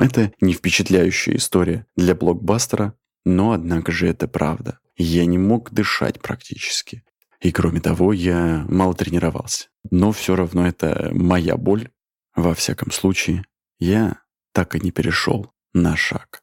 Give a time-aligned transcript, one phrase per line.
[0.00, 4.78] Это не впечатляющая история для блокбастера, но однако же это правда.
[4.96, 7.02] Я не мог дышать практически.
[7.40, 9.66] И кроме того, я мало тренировался.
[9.90, 11.90] Но все равно это моя боль.
[12.36, 13.44] Во всяком случае,
[13.80, 14.20] я
[14.52, 16.42] так и не перешел на шаг.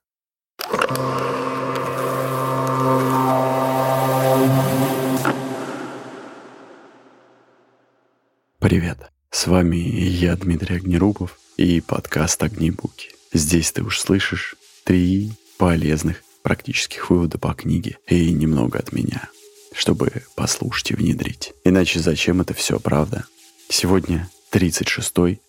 [8.60, 13.16] Привет, с вами я, Дмитрий Огнерубов, и подкаст «Огнебуки».
[13.36, 14.56] Здесь ты уж слышишь
[14.86, 19.28] три полезных практических вывода по книге и немного от меня,
[19.74, 21.52] чтобы послушать и внедрить.
[21.66, 23.26] Иначе зачем это все, правда?
[23.68, 25.42] Сегодня 36-й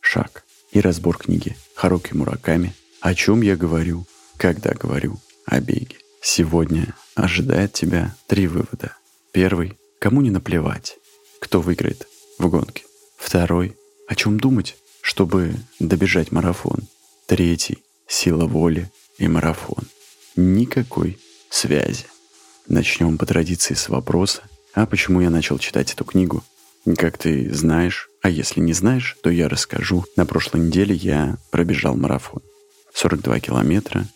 [0.00, 4.06] шаг и разбор книги Харуки Мураками «О чем я говорю,
[4.38, 5.96] когда говорю о беге».
[6.22, 8.96] Сегодня ожидает тебя три вывода.
[9.32, 10.96] Первый– кому не наплевать,
[11.42, 12.84] кто выиграет в гонке.
[13.18, 13.76] Второй–
[14.08, 16.88] о чем думать, чтобы добежать марафон.
[17.26, 19.84] Третий– сила воли и марафон.
[20.36, 22.04] Никакой связи.
[22.68, 24.42] Начнем по традиции с вопроса,
[24.74, 26.44] а почему я начал читать эту книгу?
[26.98, 30.04] Как ты знаешь, а если не знаешь, то я расскажу.
[30.16, 32.42] На прошлой неделе я пробежал марафон.
[32.92, 34.06] 42 километра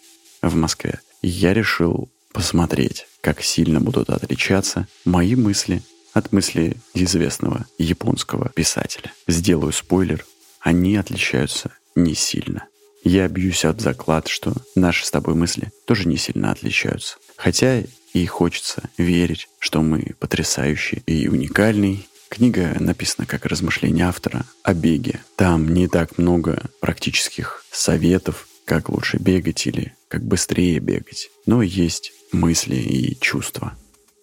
[0.43, 1.01] в Москве.
[1.23, 5.83] И я решил посмотреть, как сильно будут отличаться мои мысли
[6.13, 9.13] от мысли известного японского писателя.
[9.27, 10.27] Сделаю спойлер,
[10.61, 12.69] они отличаются не сильно.
[13.05, 17.17] Я бьюсь об заклад, что наши с тобой мысли тоже не сильно отличаются.
[17.37, 17.83] Хотя
[18.13, 22.09] и хочется верить, что мы потрясающие и уникальный.
[22.29, 25.21] Книга написана как размышление автора о беге.
[25.37, 31.31] Там не так много практических советов, как лучше бегать или как быстрее бегать.
[31.47, 33.75] Но есть мысли и чувства.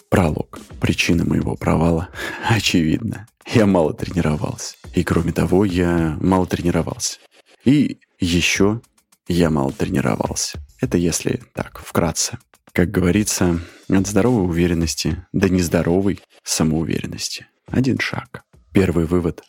[0.09, 0.59] Пролог.
[0.79, 2.09] Причина моего провала
[2.49, 3.27] очевидна.
[3.51, 4.75] Я мало тренировался.
[4.93, 7.17] И кроме того, я мало тренировался.
[7.63, 8.81] И еще
[9.27, 10.59] я мало тренировался.
[10.81, 12.37] Это если так, вкратце.
[12.73, 17.47] Как говорится, от здоровой уверенности до нездоровой самоуверенности.
[17.67, 18.43] Один шаг.
[18.73, 19.43] Первый вывод.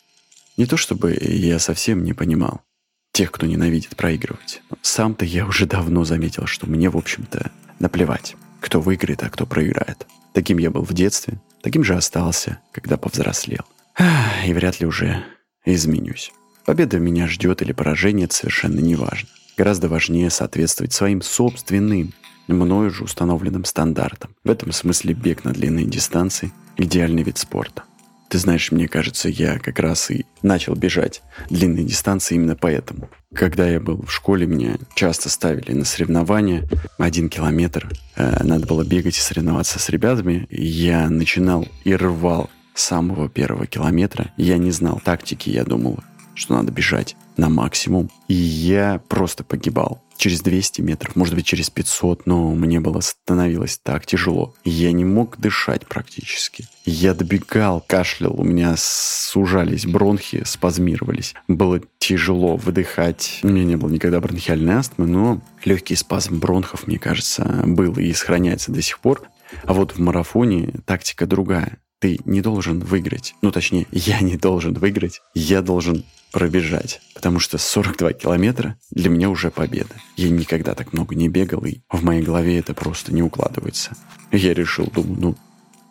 [0.55, 2.61] Не то чтобы я совсем не понимал
[3.11, 4.61] тех, кто ненавидит проигрывать.
[4.81, 10.05] Сам-то я уже давно заметил, что мне, в общем-то, наплевать, кто выиграет, а кто проиграет.
[10.33, 13.65] Таким я был в детстве, таким же остался, когда повзрослел.
[14.45, 15.23] И вряд ли уже
[15.65, 16.31] изменюсь.
[16.67, 19.29] Победа меня ждет или поражение– это совершенно не важно.
[19.55, 22.13] Гораздо важнее соответствовать своим собственным,
[22.49, 24.35] мною же установленным стандартам.
[24.43, 27.83] В этом смысле бег на длинные дистанции– идеальный вид спорта.
[28.27, 33.09] Ты знаешь, мне кажется, я как раз и начал бежать длинные дистанции именно поэтому.
[33.33, 36.67] Когда я был в школе, меня часто ставили на соревнования.
[36.97, 37.89] Один километр.
[38.17, 40.45] Э, надо было бегать и соревноваться с ребятами.
[40.49, 44.33] Я начинал и рвал самого первого километра.
[44.35, 45.99] Я не знал тактики, я думал,
[46.37, 48.09] что надо бежать на максимум.
[48.27, 50.01] И я просто погибал.
[50.17, 54.55] Через 200 метров, может быть, через 500, но мне было становилось так тяжело.
[54.63, 56.65] Я не мог дышать практически.
[56.85, 61.35] Я добегал, кашлял, у меня сужались бронхи, спазмировались.
[61.47, 63.41] Было тяжело выдыхать.
[63.43, 68.11] У меня не было никогда бронхиальной астмы, но легкий спазм бронхов, мне кажется, был и
[68.13, 69.21] сохраняется до сих пор.
[69.63, 71.77] А вот в марафоне тактика другая.
[71.99, 73.33] Ты не должен выиграть.
[73.41, 75.21] Ну, точнее, я не должен выиграть.
[75.33, 79.95] Я должен пробежать, потому что 42 километра для меня уже победа.
[80.15, 83.95] Я никогда так много не бегал, и в моей голове это просто не укладывается.
[84.31, 85.35] Я решил, думаю, ну,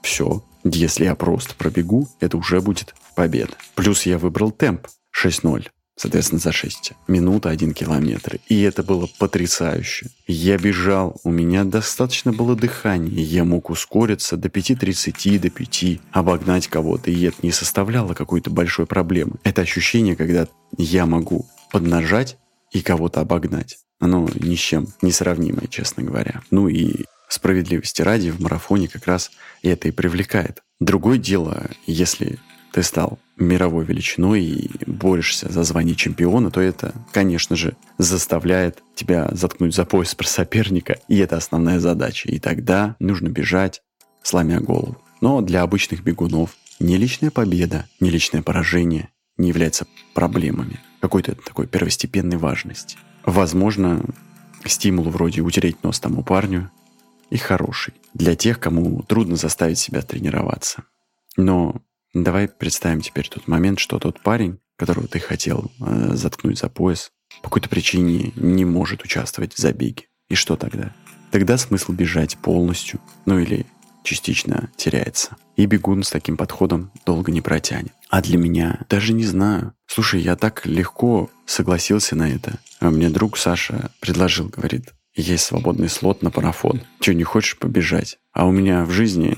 [0.03, 3.55] все, если я просто пробегу, это уже будет победа.
[3.75, 4.87] Плюс я выбрал темп
[5.21, 5.67] 6-0.
[5.97, 8.39] Соответственно, за 6 минут 1 километр.
[8.49, 10.11] И это было потрясающе.
[10.27, 13.25] Я бежал, у меня достаточно было дыхания.
[13.25, 17.11] Я мог ускориться до 5.30, до 5, обогнать кого-то.
[17.11, 19.37] И это не составляло какой-то большой проблемы.
[19.43, 22.37] Это ощущение, когда я могу поднажать
[22.73, 23.79] и кого-то обогнать.
[23.99, 26.43] Оно ни с чем не сравнимое, честно говоря.
[26.51, 29.31] Ну и справедливости ради в марафоне как раз
[29.63, 30.63] это и привлекает.
[30.79, 32.39] Другое дело, если
[32.77, 39.31] ты стал мировой величиной и борешься за звание чемпиона, то это, конечно же, заставляет тебя
[39.33, 42.29] заткнуть за пояс про соперника, и это основная задача.
[42.29, 43.81] И тогда нужно бежать,
[44.23, 44.99] сломя голову.
[45.23, 49.09] Но для обычных бегунов ни личная победа, ни личное поражение
[49.39, 52.99] не являются проблемами какой-то такой первостепенной важности.
[53.25, 54.05] Возможно,
[54.67, 56.71] стимул вроде утереть нос тому парню
[57.31, 60.85] и хороший для тех, кому трудно заставить себя тренироваться.
[61.39, 61.81] Но
[62.23, 67.11] Давай представим теперь тот момент, что тот парень, которого ты хотел э, заткнуть за пояс,
[67.43, 70.05] по какой-то причине не может участвовать в забеге.
[70.31, 70.95] И что тогда?
[71.31, 73.67] Тогда смысл бежать полностью, ну или
[74.03, 75.37] частично теряется.
[75.57, 77.93] И бегун с таким подходом долго не протянет.
[78.09, 79.75] А для меня даже не знаю.
[79.87, 82.61] Слушай, я так легко согласился на это.
[82.81, 86.81] А мне друг Саша предложил, говорит, есть свободный слот на марафон.
[87.01, 88.19] Че, не хочешь побежать?
[88.33, 89.37] А у меня в жизни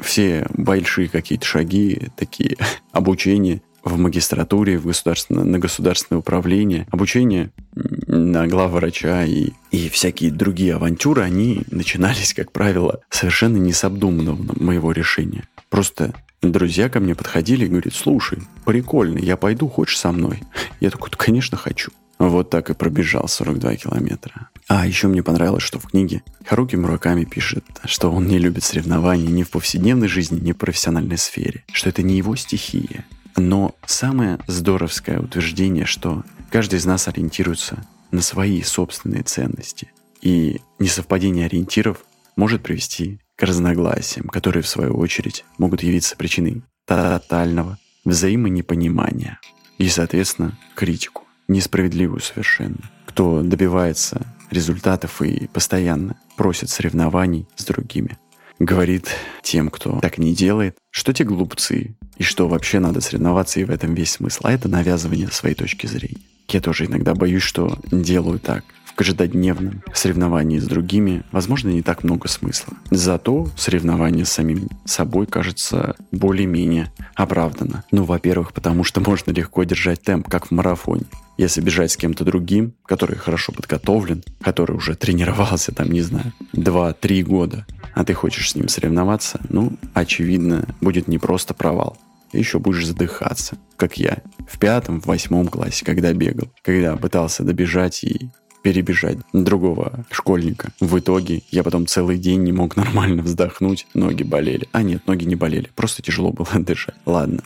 [0.00, 2.56] все большие какие-то шаги, такие
[2.92, 10.74] обучения в магистратуре, в государственное, на государственное управление, обучение на главврача и, и всякие другие
[10.74, 15.44] авантюры, они начинались, как правило, совершенно не с обдуманного моего решения.
[15.70, 20.42] Просто друзья ко мне подходили и говорят, слушай, прикольно, я пойду, хочешь со мной?
[20.80, 21.90] Я такой, конечно, хочу.
[22.18, 24.48] Вот так и пробежал 42 километра.
[24.66, 29.28] А еще мне понравилось, что в книге Харуки Мураками пишет, что он не любит соревнований
[29.28, 33.06] ни в повседневной жизни, ни в профессиональной сфере, что это не его стихия.
[33.36, 39.92] Но самое здоровское утверждение, что каждый из нас ориентируется на свои собственные ценности.
[40.20, 42.04] И несовпадение ориентиров
[42.34, 49.38] может привести к разногласиям, которые, в свою очередь, могут явиться причиной тотального взаимонепонимания
[49.78, 52.78] и, соответственно, критику несправедливую совершенно.
[53.06, 58.16] Кто добивается результатов и постоянно просит соревнований с другими.
[58.58, 59.08] Говорит
[59.42, 63.70] тем, кто так не делает, что те глупцы, и что вообще надо соревноваться, и в
[63.70, 64.42] этом весь смысл.
[64.44, 66.22] А это навязывание своей точки зрения.
[66.48, 68.64] Я тоже иногда боюсь, что делаю так
[68.98, 72.74] каждодневном соревновании с другими, возможно, не так много смысла.
[72.90, 77.84] Зато соревнование с самим собой кажется более-менее оправдано.
[77.92, 81.04] Ну, во-первых, потому что можно легко держать темп, как в марафоне.
[81.36, 87.22] Если бежать с кем-то другим, который хорошо подготовлен, который уже тренировался там, не знаю, 2-3
[87.22, 91.96] года, а ты хочешь с ним соревноваться, ну, очевидно, будет не просто провал,
[92.32, 94.18] еще будешь задыхаться, как я
[94.48, 98.30] в пятом, в восьмом классе, когда бегал, когда пытался добежать и
[98.62, 100.72] перебежать другого школьника.
[100.80, 104.68] В итоге я потом целый день не мог нормально вздохнуть, ноги болели.
[104.72, 106.96] А нет, ноги не болели, просто тяжело было дышать.
[107.06, 107.42] Ладно.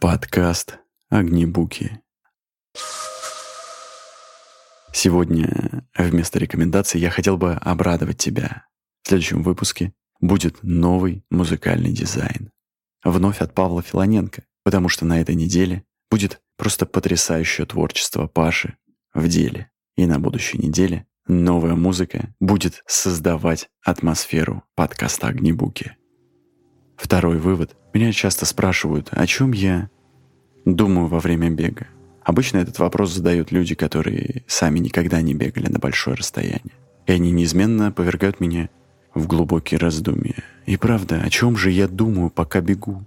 [0.00, 0.78] Подкаст
[1.08, 2.00] «Огнебуки».
[4.92, 8.64] Сегодня вместо рекомендаций я хотел бы обрадовать тебя.
[9.02, 12.50] В следующем выпуске будет новый музыкальный дизайн.
[13.04, 18.76] Вновь от Павла Филоненко, потому что на этой неделе будет просто потрясающее творчество Паши
[19.12, 19.70] в деле.
[19.96, 25.96] И на будущей неделе новая музыка будет создавать атмосферу подкаста «Огнебуки».
[26.96, 27.76] Второй вывод.
[27.94, 29.88] Меня часто спрашивают, о чем я
[30.66, 31.86] думаю во время бега.
[32.22, 36.74] Обычно этот вопрос задают люди, которые сами никогда не бегали на большое расстояние.
[37.06, 38.68] И они неизменно повергают меня
[39.14, 40.44] в глубокие раздумья.
[40.66, 43.02] И правда, о чем же я думаю, пока бегу?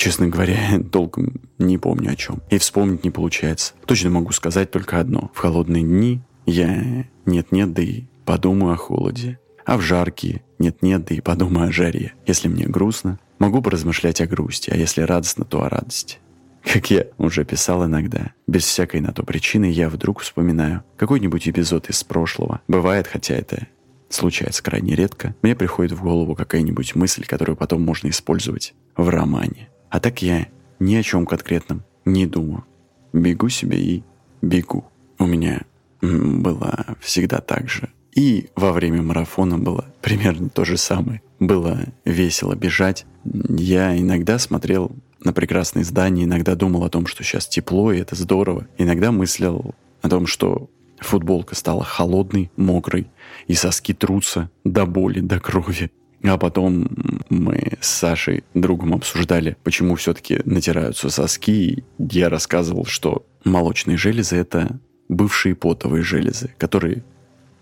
[0.00, 2.40] Честно говоря, толком не помню о чем.
[2.48, 3.74] И вспомнить не получается.
[3.84, 5.30] Точно могу сказать только одно.
[5.34, 9.38] В холодные дни я нет-нет, да и подумаю о холоде.
[9.66, 12.14] А в жаркие нет-нет, да и подумаю о жаре.
[12.26, 16.16] Если мне грустно, могу поразмышлять о грусти, а если радостно, то о радости.
[16.62, 21.90] Как я уже писал иногда, без всякой на то причины я вдруг вспоминаю какой-нибудь эпизод
[21.90, 22.62] из прошлого.
[22.68, 23.66] Бывает, хотя это
[24.08, 29.68] случается крайне редко, мне приходит в голову какая-нибудь мысль, которую потом можно использовать в романе.
[29.90, 30.46] А так я
[30.78, 32.64] ни о чем конкретном не думаю.
[33.12, 34.02] Бегу себе и
[34.40, 34.84] бегу.
[35.18, 35.62] У меня
[36.00, 37.90] было всегда так же.
[38.14, 41.22] И во время марафона было примерно то же самое.
[41.38, 43.06] Было весело бежать.
[43.24, 44.92] Я иногда смотрел
[45.22, 48.66] на прекрасные здания, иногда думал о том, что сейчас тепло, и это здорово.
[48.78, 53.08] Иногда мыслил о том, что футболка стала холодной, мокрой,
[53.46, 55.90] и соски трутся до боли, до крови.
[56.22, 56.88] А потом
[57.30, 61.84] мы с Сашей, другом, обсуждали, почему все-таки натираются соски.
[61.98, 67.04] Я рассказывал, что молочные железы— это бывшие потовые железы, которые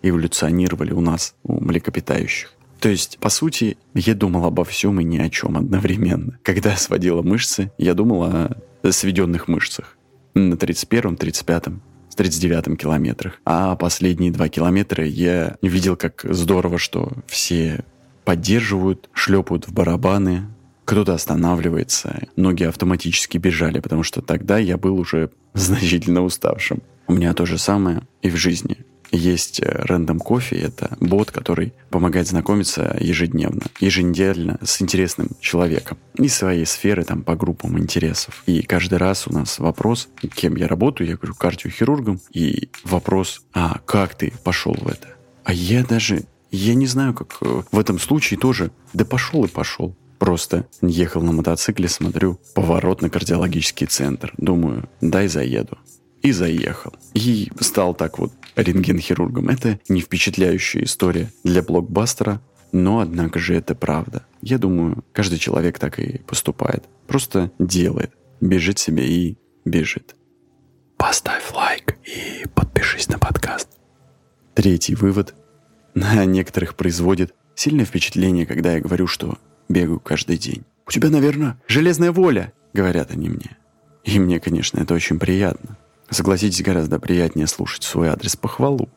[0.03, 2.53] эволюционировали у нас, у млекопитающих.
[2.81, 6.39] То есть, по сути, я думал обо всем и ни о чем одновременно.
[6.43, 8.57] Когда сводила мышцы, я думал о
[8.91, 9.97] сведенных мышцах.
[10.35, 11.83] На 31-м, 35-м,
[12.19, 13.41] 39-м километрах.
[13.45, 17.85] А последние два километра я видел, как здорово, что все
[18.29, 20.49] поддерживают, шлепают в барабаны,
[20.85, 26.83] кто-то останавливается, ноги автоматически бежали, потому что тогда я был уже значительно уставшим.
[27.07, 28.77] У меня то же самое и в жизни.
[29.13, 36.67] Есть Random Coffee, это бот, который помогает знакомиться ежедневно, еженедельно с интересным человеком из своей
[36.67, 38.43] сферы там по группам интересов.
[38.45, 43.81] И каждый раз у нас вопрос, кем я работаю, я говорю кардиохирургом, и вопрос, а
[43.87, 45.09] как ты пошел в это?
[45.45, 48.71] А я даже я не знаю, как э, в этом случае тоже.
[48.93, 49.97] Да пошел и пошел.
[50.19, 54.33] Просто ехал на мотоцикле, смотрю, поворот на кардиологический центр.
[54.37, 55.79] Думаю, дай заеду.
[56.23, 56.95] И заехал.
[57.15, 59.49] И стал так вот рентген-хирургом.
[59.49, 62.41] Это не впечатляющая история для блокбастера,
[62.73, 64.27] но однако же это правда.
[64.43, 66.85] Я думаю, каждый человек так и поступает.
[67.07, 68.13] Просто делает.
[68.41, 70.17] Бежит себе и бежит.
[70.97, 71.69] Поставь лайк.
[71.89, 73.69] лайк и подпишись на подкаст.
[74.55, 75.35] Третий вывод.
[75.95, 80.65] На некоторых производит сильное впечатление, когда я говорю, что бегаю каждый день.
[80.87, 83.57] «У тебя, наверное, железная воля»,— говорят они мне.
[84.05, 85.77] И мне, конечно, это очень приятно.
[86.09, 88.89] Согласитесь, гораздо приятнее слушать свой адрес похвалу,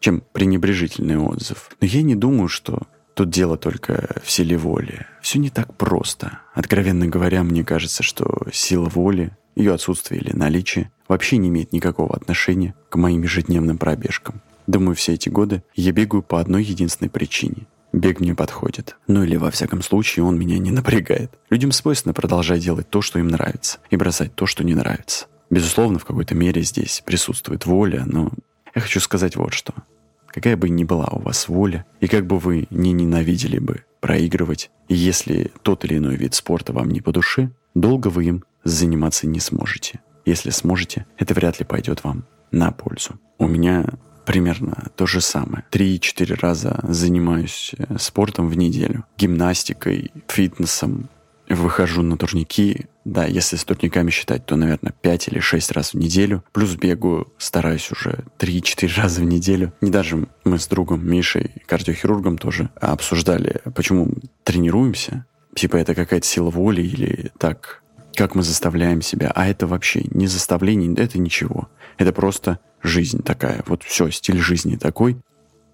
[0.00, 1.70] чем пренебрежительный отзыв.
[1.80, 2.82] Но я не думаю, что
[3.14, 5.06] тут дело только в силе воли.
[5.22, 6.40] Все не так просто.
[6.54, 12.14] Откровенно говоря, мне кажется, что сила воли, ее отсутствие или наличие вообще не имеет никакого
[12.14, 14.42] отношения к моим ежедневным пробежкам.
[14.68, 17.66] Думаю, все эти годы я бегаю по одной единственной причине.
[17.94, 18.96] Бег мне подходит.
[19.06, 21.32] Ну или во всяком случае он меня не напрягает.
[21.48, 25.26] Людям свойственно продолжать делать то, что им нравится, и бросать то, что не нравится.
[25.48, 28.30] Безусловно, в какой-то мере здесь присутствует воля, но
[28.74, 29.72] я хочу сказать вот что.
[30.26, 34.70] Какая бы ни была у вас воля, и как бы вы не ненавидели бы проигрывать,
[34.86, 39.40] если тот или иной вид спорта вам не по душе, долго вы им заниматься не
[39.40, 40.00] сможете.
[40.26, 43.18] Если сможете, это вряд ли пойдет вам на пользу.
[43.38, 43.86] У меня
[44.28, 45.64] примерно то же самое.
[45.70, 49.06] Три-четыре раза занимаюсь э, спортом в неделю.
[49.16, 51.08] Гимнастикой, фитнесом,
[51.48, 52.88] выхожу на турники.
[53.06, 56.44] Да, если с турниками считать, то, наверное, 5 или 6 раз в неделю.
[56.52, 59.72] Плюс бегаю, стараюсь уже 3-4 раза в неделю.
[59.80, 64.10] Не даже мы с другом Мишей, кардиохирургом тоже, обсуждали, почему
[64.44, 65.24] тренируемся.
[65.54, 67.82] Типа это какая-то сила воли или так,
[68.18, 69.30] как мы заставляем себя.
[69.32, 71.68] А это вообще не заставление, это ничего.
[71.98, 73.62] Это просто жизнь такая.
[73.66, 75.16] Вот все, стиль жизни такой.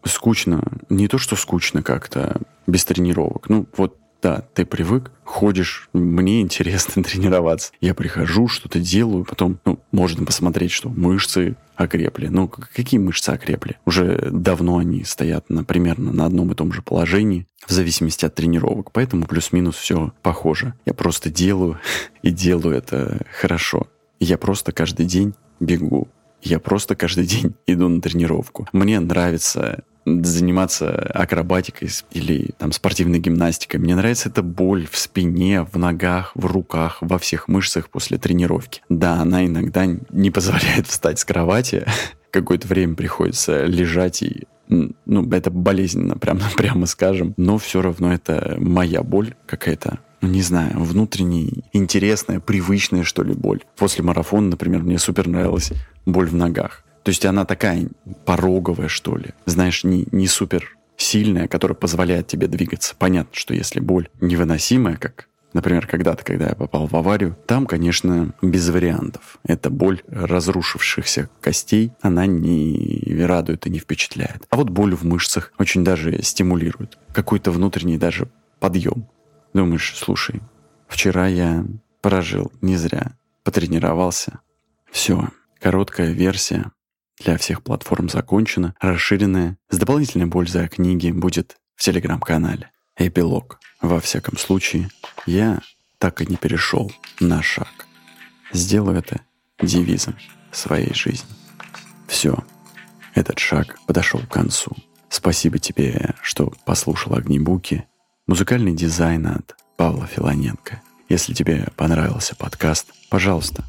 [0.04, 0.62] Скучно.
[0.90, 3.48] Не то, что скучно как-то без тренировок.
[3.48, 7.72] Ну, вот да, ты привык, ходишь, мне интересно тренироваться.
[7.82, 12.28] Я прихожу, что-то делаю, потом, ну, можно посмотреть, что мышцы окрепли.
[12.28, 13.76] Ну, какие мышцы окрепли?
[13.84, 18.34] Уже давно они стоят на, примерно на одном и том же положении, в зависимости от
[18.34, 18.92] тренировок.
[18.92, 20.72] Поэтому плюс-минус все похоже.
[20.86, 21.78] Я просто делаю
[22.22, 23.88] и делаю это хорошо.
[24.20, 26.08] Я просто каждый день бегу.
[26.40, 28.66] Я просто каждый день иду на тренировку.
[28.72, 33.80] Мне нравится заниматься акробатикой или там спортивной гимнастикой.
[33.80, 38.82] Мне нравится эта боль в спине, в ногах, в руках, во всех мышцах после тренировки.
[38.88, 41.86] Да, она иногда не позволяет встать с кровати.
[42.30, 48.56] Какое-то время приходится лежать и ну, это болезненно, прямо, прямо скажем, но все равно это
[48.58, 53.62] моя боль какая-то, ну, не знаю, внутренняя, интересная, привычная, что ли, боль.
[53.76, 55.72] После марафона, например, мне супер нравилась
[56.06, 56.82] боль в ногах.
[57.04, 57.88] То есть она такая
[58.24, 59.34] пороговая, что ли.
[59.44, 62.94] Знаешь, не, не супер сильная, которая позволяет тебе двигаться.
[62.98, 68.34] Понятно, что если боль невыносимая, как Например, когда-то, когда я попал в аварию, там, конечно,
[68.42, 69.38] без вариантов.
[69.44, 74.44] Эта боль разрушившихся костей, она не радует и не впечатляет.
[74.50, 76.98] А вот боль в мышцах очень даже стимулирует.
[77.12, 79.06] Какой-то внутренний даже подъем.
[79.52, 80.42] Думаешь, слушай,
[80.88, 81.64] вчера я
[82.02, 83.12] прожил не зря,
[83.44, 84.40] потренировался.
[84.90, 85.28] Все,
[85.60, 86.72] короткая версия
[87.18, 92.70] для всех платформ закончена, расширенная, с дополнительной пользой о книге будет в телеграм-канале.
[92.96, 93.58] Эпилог.
[93.80, 94.88] Во всяком случае,
[95.26, 95.60] я
[95.98, 97.86] так и не перешел на шаг.
[98.52, 99.20] Сделаю это
[99.60, 100.16] девизом
[100.52, 101.28] своей жизни.
[102.06, 102.36] Все,
[103.14, 104.72] этот шаг подошел к концу.
[105.08, 107.86] Спасибо тебе, что послушал «Огнебуки».
[108.26, 110.82] Музыкальный дизайн от Павла Филоненко.
[111.08, 113.64] Если тебе понравился подкаст, пожалуйста,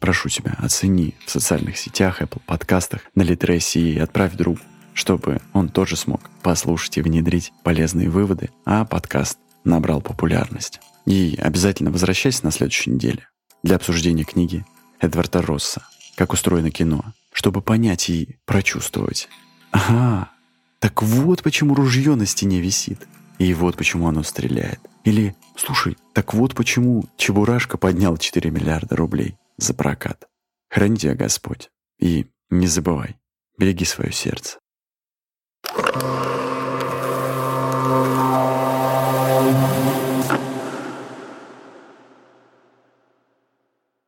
[0.00, 4.60] Прошу тебя, оцени в социальных сетях, Apple подкастах, на Литресе и отправь другу,
[4.94, 10.80] чтобы он тоже смог послушать и внедрить полезные выводы, а подкаст набрал популярность.
[11.04, 13.28] И обязательно возвращайся на следующей неделе
[13.62, 14.64] для обсуждения книги
[15.00, 15.82] Эдварда Росса
[16.16, 19.28] «Как устроено кино», чтобы понять и прочувствовать.
[19.70, 20.30] Ага,
[20.78, 23.06] так вот почему ружье на стене висит.
[23.38, 24.80] И вот почему оно стреляет.
[25.04, 30.28] Или, слушай, так вот почему Чебурашка поднял 4 миллиарда рублей за прокат.
[30.70, 31.70] Храни тебя Господь.
[31.98, 33.16] И не забывай,
[33.58, 34.58] береги свое сердце.